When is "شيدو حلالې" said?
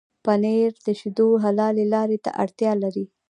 0.99-1.85